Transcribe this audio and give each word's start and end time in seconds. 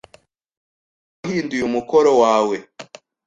Ntabwo 0.03 1.23
wahinduye 1.23 1.63
umukoro 1.65 2.11
wawe. 2.21 2.57